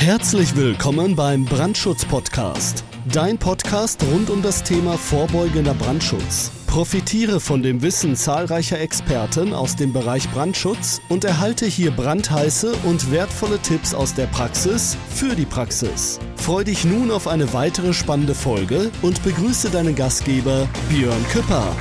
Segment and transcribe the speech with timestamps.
[0.00, 2.84] Herzlich willkommen beim Brandschutz-Podcast.
[3.12, 6.52] Dein Podcast rund um das Thema vorbeugender Brandschutz.
[6.68, 13.10] Profitiere von dem Wissen zahlreicher Experten aus dem Bereich Brandschutz und erhalte hier brandheiße und
[13.10, 16.20] wertvolle Tipps aus der Praxis für die Praxis.
[16.36, 21.74] Freu dich nun auf eine weitere spannende Folge und begrüße deinen Gastgeber Björn Küpper.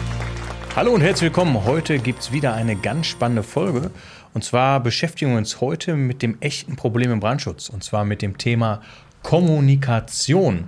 [0.77, 1.65] Hallo und herzlich willkommen.
[1.65, 3.89] Heute gibt es wieder eine ganz spannende Folge.
[4.33, 7.69] Und zwar beschäftigen wir uns heute mit dem echten Problem im Brandschutz.
[7.69, 8.81] Und zwar mit dem Thema
[9.23, 10.67] Kommunikation.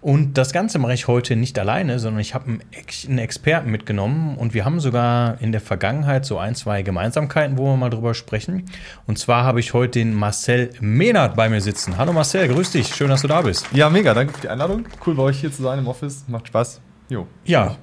[0.00, 4.36] Und das Ganze mache ich heute nicht alleine, sondern ich habe einen echten Experten mitgenommen
[4.36, 8.14] und wir haben sogar in der Vergangenheit so ein, zwei Gemeinsamkeiten, wo wir mal drüber
[8.14, 8.66] sprechen.
[9.08, 11.98] Und zwar habe ich heute den Marcel Mehnert bei mir sitzen.
[11.98, 13.66] Hallo Marcel, grüß dich, schön, dass du da bist.
[13.72, 14.84] Ja, mega, danke für die Einladung.
[15.04, 16.80] Cool bei euch hier zu sein im Office, macht Spaß.
[17.08, 17.26] Jo.
[17.44, 17.76] Ja,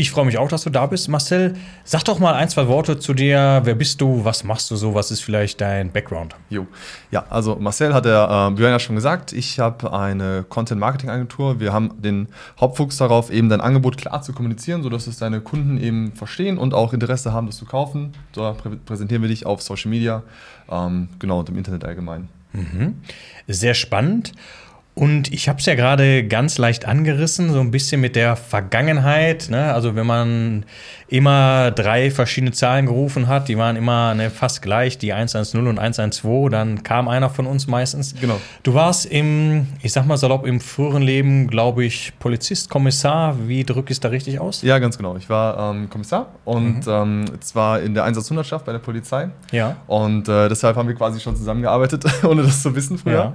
[0.00, 1.08] ich freue mich auch, dass du da bist.
[1.08, 3.60] Marcel, sag doch mal ein, zwei Worte zu dir.
[3.64, 4.24] Wer bist du?
[4.24, 4.94] Was machst du so?
[4.94, 6.34] Was ist vielleicht dein Background?
[6.48, 6.66] Jo.
[7.10, 9.34] Ja, also Marcel hat der äh, Björn ja schon gesagt.
[9.34, 11.60] Ich habe eine Content-Marketing-Agentur.
[11.60, 12.28] Wir haben den
[12.58, 16.72] Hauptfokus darauf, eben dein Angebot klar zu kommunizieren, sodass es deine Kunden eben verstehen und
[16.72, 18.14] auch Interesse haben, das zu kaufen.
[18.32, 20.22] Da prä präsentieren wir dich auf Social Media,
[20.70, 22.28] ähm, genau, und im Internet allgemein.
[22.52, 22.94] Mhm.
[23.46, 24.32] Sehr spannend.
[24.94, 29.48] Und ich habe es ja gerade ganz leicht angerissen, so ein bisschen mit der Vergangenheit.
[29.48, 29.72] Ne?
[29.72, 30.64] Also wenn man
[31.06, 35.78] immer drei verschiedene Zahlen gerufen hat, die waren immer ne, fast gleich, die 110 und
[35.78, 38.14] 112, dann kam einer von uns meistens.
[38.20, 38.40] Genau.
[38.62, 43.48] Du warst im, ich sag mal salopp, im früheren Leben, glaube ich, Polizist, Kommissar.
[43.48, 44.62] Wie drücke ich es da richtig aus?
[44.62, 45.16] Ja, ganz genau.
[45.16, 46.92] Ich war ähm, Kommissar und mhm.
[46.92, 49.30] ähm, zwar in der Einsatzhundertschaft bei der Polizei.
[49.50, 49.76] Ja.
[49.86, 53.34] Und äh, deshalb haben wir quasi schon zusammengearbeitet, ohne das zu wissen früher.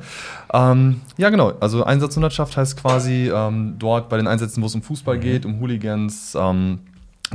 [0.53, 4.75] Ja, ähm, ja genau also Einsatzhundertschaft heißt quasi ähm, dort bei den Einsätzen, wo es
[4.75, 5.21] um Fußball mhm.
[5.21, 6.79] geht, um Hooligans, ähm,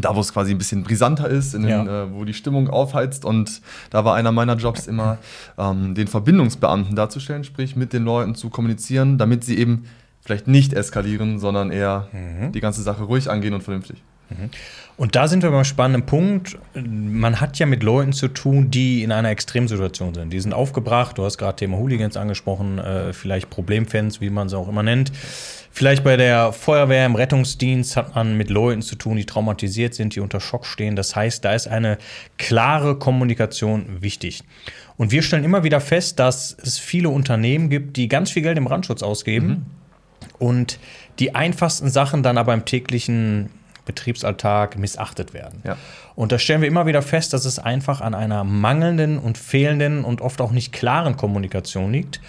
[0.01, 2.05] da wo es quasi ein bisschen brisanter ist, den, ja.
[2.05, 3.25] äh, wo die Stimmung aufheizt.
[3.25, 5.19] Und da war einer meiner Jobs immer,
[5.59, 9.85] ähm, den Verbindungsbeamten darzustellen, sprich mit den Leuten zu kommunizieren, damit sie eben
[10.21, 12.53] vielleicht nicht eskalieren, sondern eher mhm.
[12.53, 14.03] die ganze Sache ruhig angehen und vernünftig.
[14.31, 14.51] Mhm.
[14.97, 16.59] Und da sind wir beim spannenden Punkt.
[16.75, 20.31] Man hat ja mit Leuten zu tun, die in einer Extremsituation sind.
[20.31, 21.17] Die sind aufgebracht.
[21.17, 25.11] Du hast gerade Thema Hooligans angesprochen, äh, vielleicht Problemfans, wie man sie auch immer nennt.
[25.73, 30.17] Vielleicht bei der Feuerwehr, im Rettungsdienst hat man mit Leuten zu tun, die traumatisiert sind,
[30.17, 30.97] die unter Schock stehen.
[30.97, 31.97] Das heißt, da ist eine
[32.39, 34.43] klare Kommunikation wichtig.
[34.97, 38.59] Und wir stellen immer wieder fest, dass es viele Unternehmen gibt, die ganz viel Geld
[38.59, 39.67] im Brandschutz ausgeben mhm.
[40.39, 40.79] und
[41.21, 43.49] die einfachsten Sachen dann aber im täglichen
[43.91, 45.61] Betriebsalltag missachtet werden.
[45.65, 45.77] Ja.
[46.15, 50.05] Und da stellen wir immer wieder fest, dass es einfach an einer mangelnden und fehlenden
[50.05, 52.21] und oft auch nicht klaren Kommunikation liegt.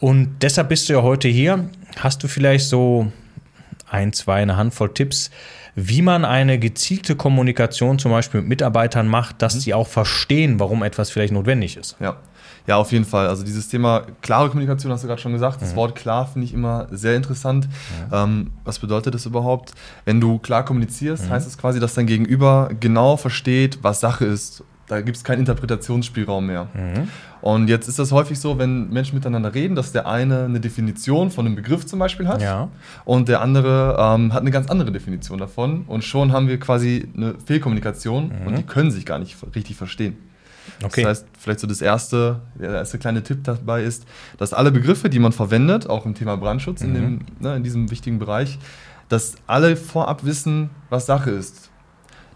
[0.00, 1.68] Und deshalb bist du ja heute hier.
[1.98, 3.12] Hast du vielleicht so
[3.90, 5.30] ein, zwei, eine Handvoll Tipps,
[5.74, 9.60] wie man eine gezielte Kommunikation zum Beispiel mit Mitarbeitern macht, dass mhm.
[9.60, 11.96] sie auch verstehen, warum etwas vielleicht notwendig ist?
[12.00, 12.16] Ja.
[12.66, 13.28] Ja, auf jeden Fall.
[13.28, 15.60] Also dieses Thema klare Kommunikation hast du gerade schon gesagt.
[15.60, 15.76] Das mhm.
[15.76, 17.66] Wort klar finde ich immer sehr interessant.
[17.66, 18.14] Mhm.
[18.14, 19.72] Ähm, was bedeutet das überhaupt?
[20.04, 21.30] Wenn du klar kommunizierst, mhm.
[21.30, 24.64] heißt es quasi, dass dein Gegenüber genau versteht, was Sache ist.
[24.86, 26.68] Da gibt es keinen Interpretationsspielraum mehr.
[26.74, 27.08] Mhm.
[27.40, 31.30] Und jetzt ist das häufig so, wenn Menschen miteinander reden, dass der eine eine Definition
[31.30, 32.68] von einem Begriff zum Beispiel hat ja.
[33.04, 35.84] und der andere ähm, hat eine ganz andere Definition davon.
[35.86, 38.56] Und schon haben wir quasi eine Fehlkommunikation und mhm.
[38.56, 40.16] die können sich gar nicht richtig verstehen.
[40.82, 41.02] Okay.
[41.02, 44.06] Das heißt, vielleicht so das erste, der erste kleine Tipp dabei ist,
[44.38, 46.88] dass alle Begriffe, die man verwendet, auch im Thema Brandschutz, mhm.
[46.88, 48.58] in, dem, ne, in diesem wichtigen Bereich,
[49.08, 51.70] dass alle vorab wissen, was Sache ist.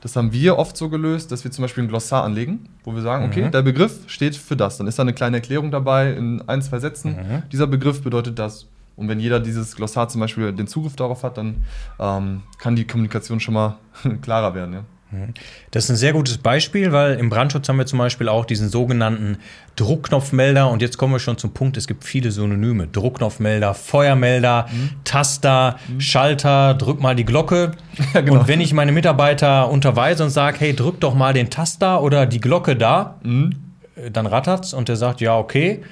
[0.00, 3.02] Das haben wir oft so gelöst, dass wir zum Beispiel ein Glossar anlegen, wo wir
[3.02, 3.50] sagen, okay, mhm.
[3.50, 4.78] der Begriff steht für das.
[4.78, 7.16] Dann ist da eine kleine Erklärung dabei in ein, zwei Sätzen.
[7.16, 7.42] Mhm.
[7.50, 8.66] Dieser Begriff bedeutet das.
[8.94, 11.64] Und wenn jeder dieses Glossar zum Beispiel den Zugriff darauf hat, dann
[12.00, 13.76] ähm, kann die Kommunikation schon mal
[14.22, 14.74] klarer werden.
[14.74, 14.84] Ja.
[15.10, 15.34] Mhm.
[15.70, 18.68] Das ist ein sehr gutes Beispiel, weil im Brandschutz haben wir zum Beispiel auch diesen
[18.68, 19.38] sogenannten
[19.76, 20.70] Druckknopfmelder.
[20.70, 22.86] Und jetzt kommen wir schon zum Punkt, es gibt viele Synonyme.
[22.88, 24.90] Druckknopfmelder, Feuermelder, mhm.
[25.04, 26.00] Taster, mhm.
[26.00, 27.72] Schalter, drück mal die Glocke.
[28.14, 28.40] Ja, genau.
[28.40, 32.26] Und wenn ich meine Mitarbeiter unterweise und sage, hey, drück doch mal den Taster oder
[32.26, 33.56] die Glocke da, mhm.
[34.12, 35.82] dann rattert's und der sagt, ja, okay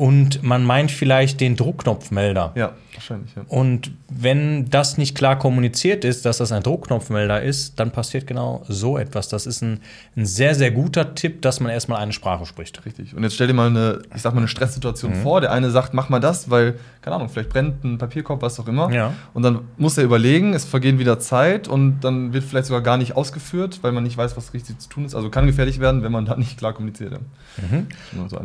[0.00, 2.52] und man meint vielleicht den Druckknopfmelder.
[2.54, 3.34] Ja, wahrscheinlich.
[3.36, 3.42] Ja.
[3.48, 8.64] Und wenn das nicht klar kommuniziert ist, dass das ein Druckknopfmelder ist, dann passiert genau
[8.66, 9.28] so etwas.
[9.28, 9.80] Das ist ein,
[10.16, 12.82] ein sehr, sehr guter Tipp, dass man erstmal eine Sprache spricht.
[12.86, 13.14] Richtig.
[13.14, 15.22] Und jetzt stell dir mal eine, ich sag mal, eine Stresssituation mhm.
[15.22, 15.42] vor.
[15.42, 18.68] Der eine sagt, mach mal das, weil, keine Ahnung, vielleicht brennt ein Papierkorb, was auch
[18.68, 18.90] immer.
[18.90, 19.12] Ja.
[19.34, 22.96] Und dann muss er überlegen, es vergehen wieder Zeit und dann wird vielleicht sogar gar
[22.96, 25.14] nicht ausgeführt, weil man nicht weiß, was richtig zu tun ist.
[25.14, 27.20] Also kann gefährlich werden, wenn man da nicht klar kommuniziert.
[27.58, 27.86] Mhm.
[28.30, 28.40] So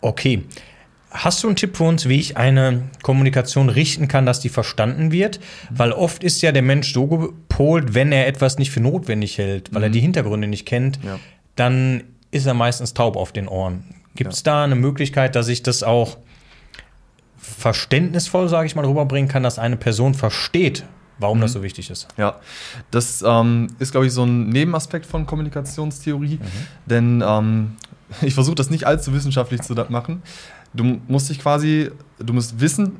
[0.00, 0.42] okay.
[1.10, 5.12] Hast du einen Tipp für uns, wie ich eine Kommunikation richten kann, dass die verstanden
[5.12, 5.40] wird?
[5.70, 9.72] Weil oft ist ja der Mensch so gepolt, wenn er etwas nicht für notwendig hält,
[9.72, 9.84] weil mhm.
[9.84, 11.18] er die Hintergründe nicht kennt, ja.
[11.54, 13.84] dann ist er meistens taub auf den Ohren.
[14.14, 14.44] Gibt es ja.
[14.52, 16.18] da eine Möglichkeit, dass ich das auch
[17.36, 20.84] verständnisvoll, sage ich mal, rüberbringen kann, dass eine Person versteht,
[21.18, 21.42] warum mhm.
[21.42, 22.08] das so wichtig ist.
[22.16, 22.40] Ja,
[22.90, 26.66] das ähm, ist, glaube ich, so ein Nebenaspekt von Kommunikationstheorie, mhm.
[26.86, 27.76] denn ähm,
[28.22, 30.22] ich versuche das nicht allzu wissenschaftlich zu machen.
[30.72, 32.92] Du musst dich quasi, du musst wissen,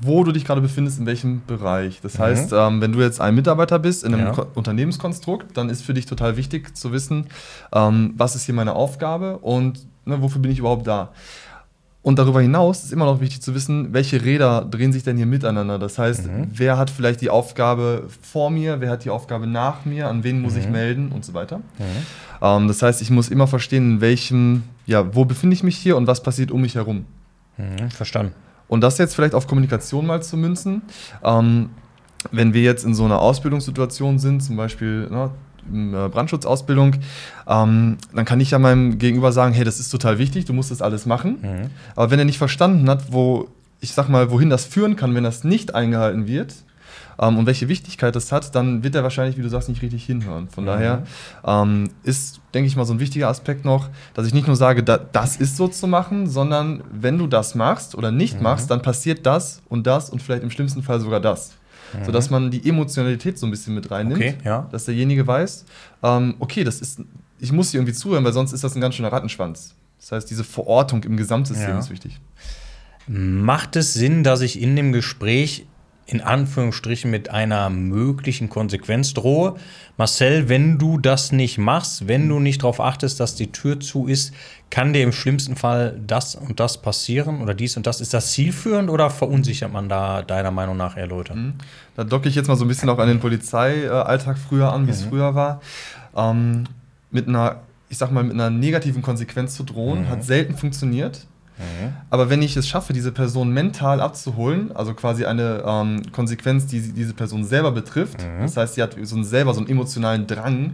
[0.00, 2.00] wo du dich gerade befindest, in welchem Bereich.
[2.00, 2.22] Das mhm.
[2.22, 4.46] heißt, ähm, wenn du jetzt ein Mitarbeiter bist in einem ja.
[4.54, 7.26] Unternehmenskonstrukt, dann ist für dich total wichtig zu wissen,
[7.72, 11.12] ähm, was ist hier meine Aufgabe und ne, wofür bin ich überhaupt da.
[12.04, 15.24] Und darüber hinaus ist immer noch wichtig zu wissen, welche Räder drehen sich denn hier
[15.24, 15.78] miteinander.
[15.78, 16.48] Das heißt, mhm.
[16.52, 20.42] wer hat vielleicht die Aufgabe vor mir, wer hat die Aufgabe nach mir, an wen
[20.42, 20.60] muss mhm.
[20.60, 21.58] ich melden und so weiter.
[21.78, 21.84] Mhm.
[22.42, 25.96] Ähm, das heißt, ich muss immer verstehen, in welchem, ja, wo befinde ich mich hier
[25.96, 27.06] und was passiert um mich herum.
[27.56, 28.34] Mhm, verstanden.
[28.68, 30.82] Und das jetzt vielleicht auf Kommunikation mal zu münzen.
[31.22, 31.70] Ähm,
[32.32, 35.30] wenn wir jetzt in so einer Ausbildungssituation sind, zum Beispiel ne,
[35.70, 36.96] Brandschutzausbildung,
[37.46, 40.70] ähm, dann kann ich ja meinem Gegenüber sagen, hey, das ist total wichtig, du musst
[40.70, 41.38] das alles machen.
[41.42, 41.70] Mhm.
[41.96, 43.48] Aber wenn er nicht verstanden hat, wo,
[43.80, 46.54] ich sag mal, wohin das führen kann, wenn das nicht eingehalten wird,
[47.20, 50.04] ähm, und welche Wichtigkeit das hat, dann wird er wahrscheinlich, wie du sagst, nicht richtig
[50.04, 50.48] hinhören.
[50.48, 50.68] Von mhm.
[50.68, 51.02] daher
[51.44, 54.82] ähm, ist, denke ich mal, so ein wichtiger Aspekt noch, dass ich nicht nur sage,
[54.82, 58.44] da, das ist so zu machen, sondern wenn du das machst oder nicht mhm.
[58.44, 61.52] machst, dann passiert das und das und vielleicht im schlimmsten Fall sogar das
[61.98, 62.04] mhm.
[62.04, 64.68] sodass man die Emotionalität so ein bisschen mit reinnimmt, okay, ja.
[64.70, 65.64] dass derjenige weiß,
[66.02, 67.00] ähm, okay, das ist,
[67.38, 69.74] ich muss hier irgendwie zuhören, weil sonst ist das ein ganz schöner Rattenschwanz.
[70.00, 71.78] Das heißt, diese Verortung im Gesamtsystem ja.
[71.78, 72.20] ist wichtig.
[73.06, 75.66] Macht es Sinn, dass ich in dem Gespräch
[76.06, 79.54] in Anführungsstrichen mit einer möglichen Konsequenz drohe.
[79.96, 84.06] Marcel, wenn du das nicht machst, wenn du nicht darauf achtest, dass die Tür zu
[84.06, 84.34] ist,
[84.70, 88.00] kann dir im schlimmsten Fall das und das passieren oder dies und das.
[88.00, 91.34] Ist das zielführend oder verunsichert man da deiner Meinung nach eher Leute?
[91.34, 91.54] Mhm.
[91.96, 94.90] Da docke ich jetzt mal so ein bisschen auch an den Polizeialltag früher an, wie
[94.90, 95.10] es mhm.
[95.10, 95.60] früher war.
[96.16, 96.64] Ähm,
[97.10, 100.08] mit einer, ich sag mal, mit einer negativen Konsequenz zu drohen, mhm.
[100.08, 101.26] hat selten funktioniert.
[101.58, 101.92] Mhm.
[102.10, 106.92] Aber wenn ich es schaffe, diese Person mental abzuholen, also quasi eine ähm, Konsequenz, die
[106.92, 108.42] diese Person selber betrifft, mhm.
[108.42, 110.72] das heißt, sie hat so einen, selber so einen emotionalen Drang,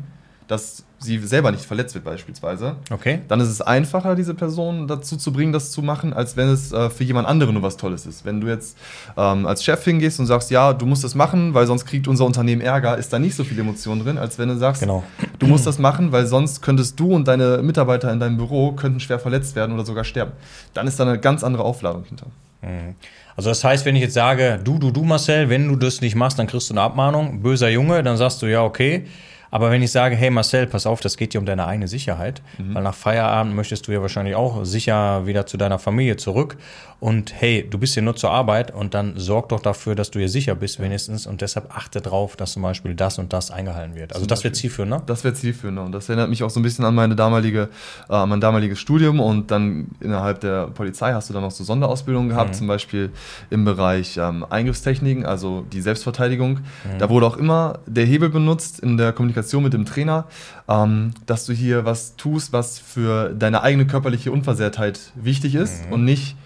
[0.51, 3.21] dass sie selber nicht verletzt wird beispielsweise, okay.
[3.29, 6.73] dann ist es einfacher, diese Person dazu zu bringen, das zu machen, als wenn es
[6.73, 8.25] äh, für jemand anderen nur was Tolles ist.
[8.25, 8.77] Wenn du jetzt
[9.17, 12.27] ähm, als Chef hingehst und sagst, ja, du musst das machen, weil sonst kriegt unser
[12.27, 15.05] Unternehmen Ärger, ist da nicht so viel Emotion drin, als wenn du sagst, genau.
[15.41, 19.01] Du musst das machen, weil sonst könntest du und deine Mitarbeiter in deinem Büro könnten
[19.01, 20.33] schwer verletzt werden oder sogar sterben.
[20.75, 22.27] Dann ist da eine ganz andere Aufladung hinter.
[22.63, 22.95] Mhm.
[23.37, 26.15] Also das heißt, wenn ich jetzt sage, du, du, du Marcel, wenn du das nicht
[26.15, 29.07] machst, dann kriegst du eine Abmahnung, böser Junge, dann sagst du, ja, okay.
[29.51, 32.43] Aber wenn ich sage, hey Marcel, pass auf, das geht dir um deine eigene Sicherheit,
[32.59, 32.75] mhm.
[32.75, 36.57] weil nach Feierabend möchtest du ja wahrscheinlich auch sicher wieder zu deiner Familie zurück.
[37.01, 40.19] Und hey, du bist hier nur zur Arbeit und dann sorg doch dafür, dass du
[40.19, 43.95] hier sicher bist wenigstens und deshalb achte drauf, dass zum Beispiel das und das eingehalten
[43.95, 44.15] wird.
[44.15, 45.03] Also das wird zielführend, ne?
[45.07, 47.71] Das wird zielführend und das erinnert mich auch so ein bisschen an meine damalige,
[48.11, 52.29] äh, mein damaliges Studium und dann innerhalb der Polizei hast du dann noch so Sonderausbildungen
[52.29, 52.55] gehabt, mhm.
[52.55, 53.11] zum Beispiel
[53.49, 56.59] im Bereich ähm, Eingriffstechniken, also die Selbstverteidigung.
[56.59, 56.99] Mhm.
[56.99, 60.27] Da wurde auch immer der Hebel benutzt in der Kommunikation mit dem Trainer,
[60.69, 65.93] ähm, dass du hier was tust, was für deine eigene körperliche Unversehrtheit wichtig ist mhm.
[65.93, 66.37] und nicht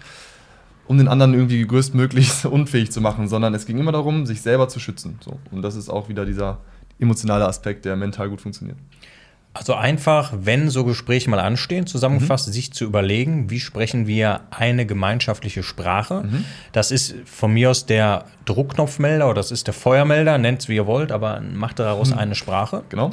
[0.87, 4.67] um den anderen irgendwie größtmöglich unfähig zu machen, sondern es ging immer darum, sich selber
[4.67, 5.19] zu schützen.
[5.23, 5.39] So.
[5.51, 6.59] Und das ist auch wieder dieser
[6.99, 8.77] emotionale Aspekt, der mental gut funktioniert.
[9.55, 12.51] Also einfach, wenn so Gespräche mal anstehen, zusammengefasst, mhm.
[12.51, 16.23] sich zu überlegen, wie sprechen wir eine gemeinschaftliche Sprache.
[16.23, 16.43] Mhm.
[16.73, 20.75] Das ist von mir aus der Druckknopfmelder oder das ist der Feuermelder, nennt es wie
[20.75, 22.17] ihr wollt, aber macht daraus mhm.
[22.17, 22.83] eine Sprache.
[22.89, 23.11] Genau.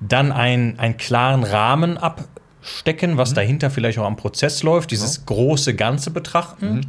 [0.00, 3.34] Dann ein, einen klaren Rahmen abstecken, was mhm.
[3.34, 5.42] dahinter vielleicht auch am Prozess läuft, dieses genau.
[5.42, 6.86] große Ganze betrachten.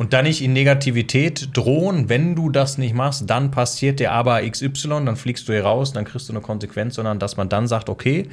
[0.00, 4.40] Und dann nicht in Negativität drohen, wenn du das nicht machst, dann passiert dir aber
[4.40, 7.68] XY, dann fliegst du hier raus, dann kriegst du eine Konsequenz, sondern dass man dann
[7.68, 8.30] sagt, okay,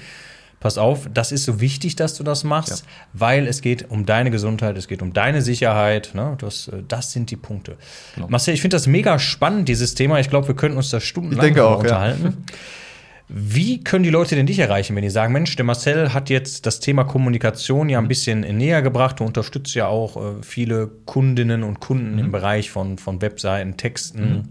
[0.62, 2.92] pass auf, das ist so wichtig, dass du das machst, ja.
[3.12, 6.12] weil es geht um deine Gesundheit, es geht um deine Sicherheit.
[6.14, 6.38] Ne?
[6.40, 7.76] Das, äh, das sind die Punkte.
[8.16, 8.30] Genau.
[8.30, 10.22] Marcel, ich finde das mega spannend, dieses Thema.
[10.22, 12.24] Ich glaube, wir könnten uns da stundenlang auch, unterhalten.
[12.24, 12.32] Ja.
[13.30, 16.66] Wie können die Leute denn dich erreichen, wenn die sagen, Mensch, der Marcel hat jetzt
[16.66, 18.10] das Thema Kommunikation ja ein mhm.
[18.10, 19.20] bisschen näher gebracht.
[19.20, 22.20] Du unterstützt ja auch äh, viele Kundinnen und Kunden mhm.
[22.20, 24.30] im Bereich von, von Webseiten, Texten.
[24.30, 24.44] Mhm.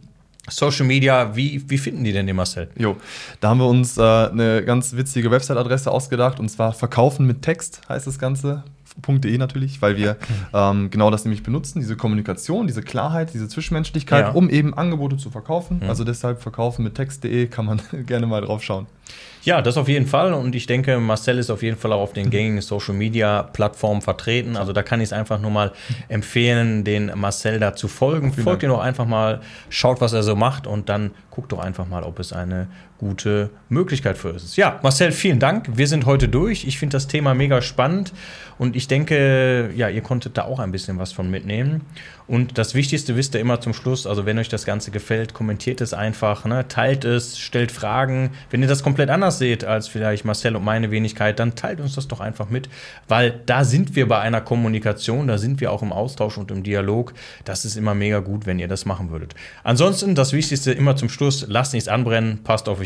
[0.48, 2.68] Social Media, wie, wie finden die denn den Marcel?
[2.78, 2.96] Jo,
[3.40, 7.82] da haben wir uns äh, eine ganz witzige Website-Adresse ausgedacht und zwar Verkaufen mit Text
[7.88, 8.64] heißt das Ganze.
[9.06, 10.16] .de natürlich, weil wir
[10.54, 14.30] ähm, genau das nämlich benutzen, diese Kommunikation, diese Klarheit, diese Zwischenmenschlichkeit, ja.
[14.32, 15.80] um eben Angebote zu verkaufen.
[15.82, 15.88] Mhm.
[15.88, 18.86] Also deshalb verkaufen mit text.de kann man gerne mal drauf schauen.
[19.46, 20.34] Ja, das auf jeden Fall.
[20.34, 24.02] Und ich denke, Marcel ist auf jeden Fall auch auf den gängigen Social Media Plattformen
[24.02, 24.56] vertreten.
[24.56, 25.72] Also da kann ich es einfach nur mal
[26.08, 28.32] empfehlen, den Marcel da zu folgen.
[28.32, 31.86] Folgt ihm doch einfach mal, schaut, was er so macht und dann guckt doch einfach
[31.86, 32.66] mal, ob es eine
[32.98, 34.56] gute Möglichkeit für uns.
[34.56, 35.76] Ja, Marcel, vielen Dank.
[35.76, 36.64] Wir sind heute durch.
[36.66, 38.12] Ich finde das Thema mega spannend
[38.58, 41.82] und ich denke, ja, ihr konntet da auch ein bisschen was von mitnehmen.
[42.28, 45.80] Und das Wichtigste wisst ihr immer zum Schluss, also wenn euch das Ganze gefällt, kommentiert
[45.80, 46.66] es einfach, ne?
[46.66, 48.30] teilt es, stellt Fragen.
[48.50, 51.94] Wenn ihr das komplett anders seht als vielleicht Marcel und meine Wenigkeit, dann teilt uns
[51.94, 52.68] das doch einfach mit,
[53.06, 56.64] weil da sind wir bei einer Kommunikation, da sind wir auch im Austausch und im
[56.64, 57.14] Dialog.
[57.44, 59.34] Das ist immer mega gut, wenn ihr das machen würdet.
[59.62, 62.85] Ansonsten, das Wichtigste immer zum Schluss, lasst nichts anbrennen, passt auf euch